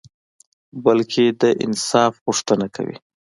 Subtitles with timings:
[0.83, 2.97] بلکي د انصاف غوښته کوي